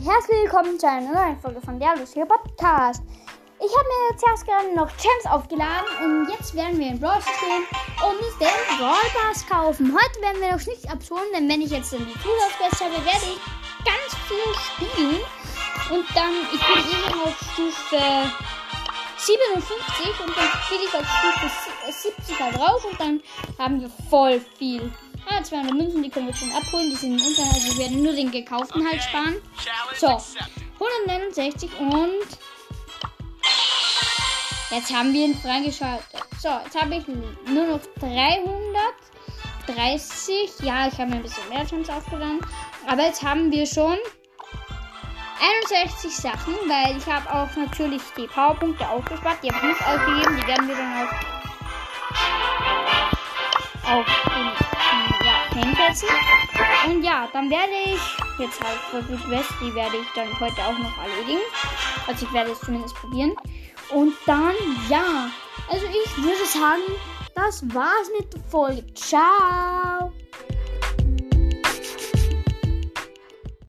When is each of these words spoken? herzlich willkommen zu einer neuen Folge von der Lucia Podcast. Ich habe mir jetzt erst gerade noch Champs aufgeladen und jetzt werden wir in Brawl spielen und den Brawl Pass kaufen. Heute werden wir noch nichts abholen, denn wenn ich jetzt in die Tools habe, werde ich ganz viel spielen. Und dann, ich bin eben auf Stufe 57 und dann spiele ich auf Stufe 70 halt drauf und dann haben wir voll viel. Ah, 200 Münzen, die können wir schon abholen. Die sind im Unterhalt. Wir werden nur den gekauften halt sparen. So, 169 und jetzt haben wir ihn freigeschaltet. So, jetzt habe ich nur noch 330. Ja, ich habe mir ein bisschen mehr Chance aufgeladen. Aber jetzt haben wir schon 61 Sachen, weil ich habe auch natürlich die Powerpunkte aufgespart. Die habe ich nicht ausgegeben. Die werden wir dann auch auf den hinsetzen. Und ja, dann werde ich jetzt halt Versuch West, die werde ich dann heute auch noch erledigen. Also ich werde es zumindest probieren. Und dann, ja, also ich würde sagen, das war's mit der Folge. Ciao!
herzlich 0.00 0.44
willkommen 0.44 0.78
zu 0.80 0.88
einer 0.88 1.12
neuen 1.12 1.38
Folge 1.38 1.60
von 1.60 1.78
der 1.78 1.94
Lucia 1.96 2.24
Podcast. 2.24 3.02
Ich 3.60 3.70
habe 3.76 3.88
mir 3.88 4.10
jetzt 4.10 4.24
erst 4.26 4.46
gerade 4.46 4.74
noch 4.74 4.88
Champs 4.96 5.26
aufgeladen 5.28 5.86
und 6.02 6.28
jetzt 6.30 6.54
werden 6.54 6.78
wir 6.78 6.86
in 6.86 6.98
Brawl 6.98 7.20
spielen 7.20 7.64
und 8.02 8.40
den 8.40 8.78
Brawl 8.78 9.04
Pass 9.12 9.46
kaufen. 9.46 9.92
Heute 9.92 10.22
werden 10.22 10.40
wir 10.40 10.52
noch 10.52 10.66
nichts 10.66 10.88
abholen, 10.88 11.28
denn 11.34 11.48
wenn 11.48 11.60
ich 11.60 11.70
jetzt 11.70 11.92
in 11.92 12.06
die 12.06 12.12
Tools 12.14 12.80
habe, 12.80 13.04
werde 13.04 13.26
ich 13.34 13.40
ganz 13.84 14.16
viel 14.26 14.54
spielen. 14.56 15.20
Und 15.90 16.06
dann, 16.14 16.32
ich 16.52 16.60
bin 16.60 16.78
eben 16.78 17.20
auf 17.20 17.36
Stufe 17.52 18.32
57 19.18 20.26
und 20.26 20.36
dann 20.36 20.48
spiele 20.64 20.84
ich 20.86 20.94
auf 20.94 21.06
Stufe 21.06 22.16
70 22.16 22.40
halt 22.40 22.56
drauf 22.56 22.84
und 22.90 22.98
dann 22.98 23.22
haben 23.58 23.80
wir 23.80 23.90
voll 24.08 24.40
viel. 24.58 24.90
Ah, 25.28 25.42
200 25.42 25.74
Münzen, 25.74 26.02
die 26.02 26.10
können 26.10 26.26
wir 26.26 26.34
schon 26.34 26.52
abholen. 26.52 26.90
Die 26.90 26.96
sind 26.96 27.18
im 27.20 27.26
Unterhalt. 27.26 27.64
Wir 27.64 27.78
werden 27.78 28.02
nur 28.02 28.12
den 28.12 28.30
gekauften 28.30 28.86
halt 28.86 29.02
sparen. 29.02 29.36
So, 29.96 30.20
169 31.06 31.70
und 31.78 32.26
jetzt 34.70 34.92
haben 34.92 35.12
wir 35.12 35.26
ihn 35.26 35.36
freigeschaltet. 35.36 36.06
So, 36.40 36.48
jetzt 36.64 36.80
habe 36.80 36.96
ich 36.96 37.06
nur 37.06 37.66
noch 37.66 37.80
330. 38.00 40.50
Ja, 40.62 40.88
ich 40.88 40.98
habe 40.98 41.10
mir 41.10 41.16
ein 41.16 41.22
bisschen 41.22 41.46
mehr 41.48 41.66
Chance 41.66 41.92
aufgeladen. 41.92 42.40
Aber 42.86 43.02
jetzt 43.02 43.22
haben 43.22 43.52
wir 43.52 43.66
schon 43.66 43.98
61 45.68 46.16
Sachen, 46.16 46.54
weil 46.68 46.96
ich 46.96 47.06
habe 47.06 47.30
auch 47.32 47.54
natürlich 47.56 48.02
die 48.16 48.26
Powerpunkte 48.26 48.88
aufgespart. 48.88 49.38
Die 49.42 49.50
habe 49.50 49.66
ich 49.66 49.72
nicht 49.72 49.86
ausgegeben. 49.86 50.36
Die 50.36 50.46
werden 50.46 50.68
wir 50.68 50.76
dann 50.76 51.06
auch 51.06 51.12
auf 53.92 54.06
den 54.06 54.71
hinsetzen. 55.92 56.08
Und 56.86 57.02
ja, 57.02 57.28
dann 57.32 57.50
werde 57.50 57.72
ich 57.84 58.00
jetzt 58.38 58.60
halt 58.62 58.78
Versuch 58.90 59.30
West, 59.30 59.50
die 59.60 59.74
werde 59.74 59.96
ich 59.96 60.08
dann 60.14 60.28
heute 60.40 60.60
auch 60.62 60.78
noch 60.78 60.98
erledigen. 60.98 61.40
Also 62.06 62.26
ich 62.26 62.32
werde 62.32 62.52
es 62.52 62.60
zumindest 62.60 62.94
probieren. 62.96 63.34
Und 63.90 64.14
dann, 64.26 64.54
ja, 64.88 65.30
also 65.68 65.86
ich 65.86 66.22
würde 66.22 66.44
sagen, 66.46 66.82
das 67.34 67.62
war's 67.74 68.10
mit 68.18 68.32
der 68.32 68.40
Folge. 68.50 68.94
Ciao! 68.94 70.12